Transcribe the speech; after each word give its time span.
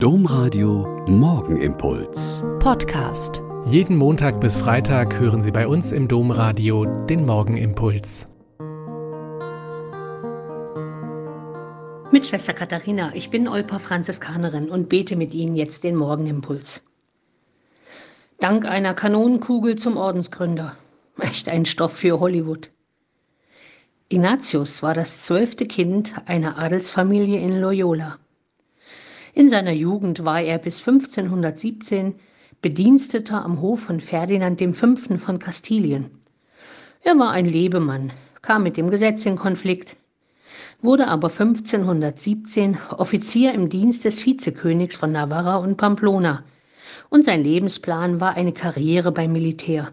Domradio 0.00 1.04
Morgenimpuls. 1.08 2.44
Podcast. 2.60 3.42
Jeden 3.64 3.96
Montag 3.96 4.40
bis 4.40 4.56
Freitag 4.56 5.18
hören 5.18 5.42
Sie 5.42 5.50
bei 5.50 5.66
uns 5.66 5.90
im 5.90 6.06
Domradio 6.06 6.84
den 6.84 7.26
Morgenimpuls. 7.26 8.28
Mit 12.12 12.26
Schwester 12.28 12.52
Katharina, 12.52 13.10
ich 13.16 13.30
bin 13.30 13.48
Olpa 13.48 13.80
Franziskanerin 13.80 14.70
und 14.70 14.88
bete 14.88 15.16
mit 15.16 15.34
Ihnen 15.34 15.56
jetzt 15.56 15.82
den 15.82 15.96
Morgenimpuls. 15.96 16.84
Dank 18.38 18.66
einer 18.66 18.94
Kanonenkugel 18.94 19.74
zum 19.74 19.96
Ordensgründer. 19.96 20.76
Echt 21.18 21.48
ein 21.48 21.64
Stoff 21.64 21.94
für 21.94 22.20
Hollywood. 22.20 22.70
Ignatius 24.08 24.80
war 24.80 24.94
das 24.94 25.22
zwölfte 25.22 25.66
Kind 25.66 26.14
einer 26.26 26.56
Adelsfamilie 26.56 27.40
in 27.40 27.60
Loyola. 27.60 28.18
In 29.34 29.48
seiner 29.48 29.72
Jugend 29.72 30.24
war 30.24 30.40
er 30.40 30.58
bis 30.58 30.78
1517 30.80 32.14
Bediensteter 32.62 33.44
am 33.44 33.60
Hof 33.60 33.80
von 33.80 34.00
Ferdinand 34.00 34.60
V. 34.76 34.96
von 35.18 35.38
Kastilien. 35.38 36.10
Er 37.02 37.18
war 37.18 37.30
ein 37.30 37.46
Lebemann, 37.46 38.12
kam 38.42 38.62
mit 38.64 38.76
dem 38.76 38.90
Gesetz 38.90 39.24
in 39.26 39.36
Konflikt, 39.36 39.96
wurde 40.82 41.06
aber 41.06 41.28
1517 41.28 42.78
Offizier 42.96 43.54
im 43.54 43.68
Dienst 43.68 44.04
des 44.04 44.24
Vizekönigs 44.24 44.96
von 44.96 45.12
Navarra 45.12 45.56
und 45.56 45.76
Pamplona, 45.76 46.44
und 47.10 47.24
sein 47.24 47.42
Lebensplan 47.42 48.20
war 48.20 48.34
eine 48.34 48.52
Karriere 48.52 49.12
beim 49.12 49.32
Militär. 49.32 49.92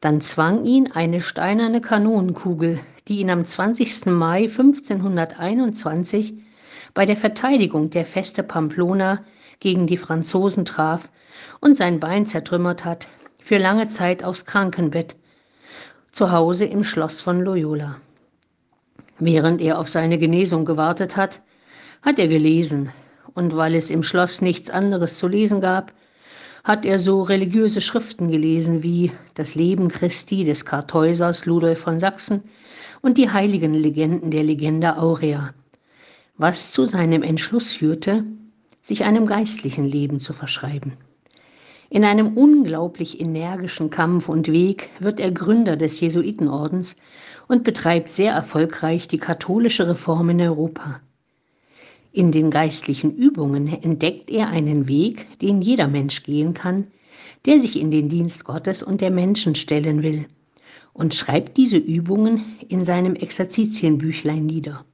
Dann 0.00 0.20
zwang 0.20 0.64
ihn 0.64 0.92
eine 0.92 1.22
steinerne 1.22 1.80
Kanonenkugel, 1.80 2.80
die 3.08 3.20
ihn 3.20 3.30
am 3.30 3.44
20. 3.44 4.06
Mai 4.06 4.44
1521 4.44 6.34
bei 6.94 7.06
der 7.06 7.16
Verteidigung 7.16 7.90
der 7.90 8.06
Feste 8.06 8.42
Pamplona 8.42 9.24
gegen 9.60 9.86
die 9.86 9.96
Franzosen 9.96 10.64
traf 10.64 11.08
und 11.60 11.76
sein 11.76 12.00
Bein 12.00 12.26
zertrümmert 12.26 12.84
hat, 12.84 13.08
für 13.38 13.58
lange 13.58 13.88
Zeit 13.88 14.24
aufs 14.24 14.44
Krankenbett, 14.44 15.16
zu 16.12 16.32
Hause 16.32 16.64
im 16.64 16.82
Schloss 16.82 17.20
von 17.20 17.40
Loyola. 17.40 17.96
Während 19.18 19.60
er 19.60 19.78
auf 19.78 19.88
seine 19.88 20.18
Genesung 20.18 20.64
gewartet 20.64 21.16
hat, 21.16 21.42
hat 22.02 22.18
er 22.18 22.28
gelesen, 22.28 22.90
und 23.34 23.56
weil 23.56 23.74
es 23.74 23.90
im 23.90 24.02
Schloss 24.02 24.40
nichts 24.40 24.70
anderes 24.70 25.18
zu 25.18 25.28
lesen 25.28 25.60
gab, 25.60 25.92
hat 26.64 26.84
er 26.84 26.98
so 26.98 27.22
religiöse 27.22 27.80
Schriften 27.80 28.30
gelesen 28.30 28.82
wie 28.82 29.12
das 29.34 29.54
Leben 29.54 29.88
Christi 29.88 30.44
des 30.44 30.64
Kartäusers 30.64 31.46
Ludolf 31.46 31.78
von 31.78 31.98
Sachsen 31.98 32.42
und 33.02 33.18
die 33.18 33.30
heiligen 33.30 33.74
Legenden 33.74 34.30
der 34.30 34.42
Legende 34.42 34.96
Aurea 34.96 35.54
was 36.38 36.70
zu 36.70 36.86
seinem 36.86 37.22
Entschluss 37.22 37.72
führte, 37.72 38.24
sich 38.82 39.04
einem 39.04 39.26
geistlichen 39.26 39.84
Leben 39.84 40.20
zu 40.20 40.32
verschreiben. 40.32 40.92
In 41.88 42.04
einem 42.04 42.36
unglaublich 42.36 43.20
energischen 43.20 43.90
Kampf 43.90 44.28
und 44.28 44.48
Weg 44.50 44.90
wird 44.98 45.20
er 45.20 45.30
Gründer 45.30 45.76
des 45.76 46.00
Jesuitenordens 46.00 46.96
und 47.48 47.64
betreibt 47.64 48.10
sehr 48.10 48.32
erfolgreich 48.32 49.08
die 49.08 49.18
katholische 49.18 49.86
Reform 49.86 50.30
in 50.30 50.40
Europa. 50.40 51.00
In 52.12 52.32
den 52.32 52.50
geistlichen 52.50 53.14
Übungen 53.14 53.68
entdeckt 53.68 54.30
er 54.30 54.48
einen 54.48 54.88
Weg, 54.88 55.38
den 55.40 55.62
jeder 55.62 55.86
Mensch 55.86 56.22
gehen 56.22 56.54
kann, 56.54 56.88
der 57.44 57.60
sich 57.60 57.78
in 57.78 57.90
den 57.90 58.08
Dienst 58.08 58.44
Gottes 58.44 58.82
und 58.82 59.00
der 59.00 59.10
Menschen 59.10 59.54
stellen 59.54 60.02
will, 60.02 60.26
und 60.92 61.14
schreibt 61.14 61.56
diese 61.56 61.76
Übungen 61.76 62.56
in 62.68 62.84
seinem 62.84 63.14
Exerzitienbüchlein 63.14 64.44
nieder. 64.44 64.84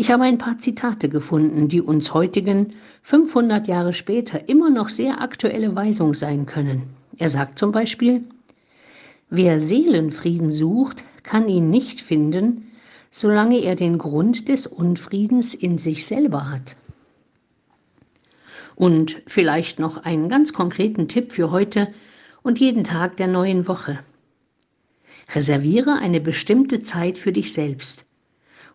Ich 0.00 0.12
habe 0.12 0.22
ein 0.22 0.38
paar 0.38 0.58
Zitate 0.58 1.08
gefunden, 1.08 1.66
die 1.66 1.82
uns 1.82 2.14
heutigen, 2.14 2.74
500 3.02 3.66
Jahre 3.66 3.92
später, 3.92 4.48
immer 4.48 4.70
noch 4.70 4.90
sehr 4.90 5.20
aktuelle 5.20 5.74
Weisung 5.74 6.14
sein 6.14 6.46
können. 6.46 6.84
Er 7.16 7.28
sagt 7.28 7.58
zum 7.58 7.72
Beispiel, 7.72 8.22
wer 9.28 9.58
Seelenfrieden 9.58 10.52
sucht, 10.52 11.02
kann 11.24 11.48
ihn 11.48 11.70
nicht 11.70 12.00
finden, 12.00 12.70
solange 13.10 13.58
er 13.58 13.74
den 13.74 13.98
Grund 13.98 14.46
des 14.46 14.68
Unfriedens 14.68 15.52
in 15.52 15.78
sich 15.78 16.06
selber 16.06 16.48
hat. 16.48 16.76
Und 18.76 19.20
vielleicht 19.26 19.80
noch 19.80 20.04
einen 20.04 20.28
ganz 20.28 20.52
konkreten 20.52 21.08
Tipp 21.08 21.32
für 21.32 21.50
heute 21.50 21.88
und 22.44 22.60
jeden 22.60 22.84
Tag 22.84 23.16
der 23.16 23.26
neuen 23.26 23.66
Woche. 23.66 23.98
Reserviere 25.34 25.94
eine 25.94 26.20
bestimmte 26.20 26.82
Zeit 26.82 27.18
für 27.18 27.32
dich 27.32 27.52
selbst 27.52 28.07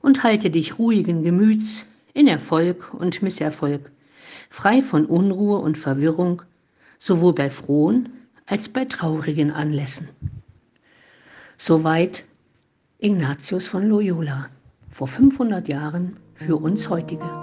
und 0.03 0.22
halte 0.22 0.52
dich 0.52 0.78
ruhigen 0.78 1.24
Gemüts 1.24 1.88
in 2.14 2.28
Erfolg 2.28 2.94
und 2.94 3.24
Misserfolg, 3.24 3.91
frei 4.50 4.84
von 4.84 5.08
Unruhe 5.08 5.58
und 5.58 5.80
Verwirrung, 5.80 6.44
sowohl 7.00 7.34
bei 7.34 7.50
frohen 7.50 8.09
als 8.46 8.69
bei 8.69 8.86
traurigen 8.86 9.50
Anlässen. 9.50 10.09
Soweit 11.58 12.25
Ignatius 13.00 13.68
von 13.68 13.88
Loyola 13.88 14.50
vor 14.91 15.08
500 15.08 15.68
Jahren 15.68 16.18
für 16.35 16.58
uns 16.58 16.90
heutige. 16.90 17.42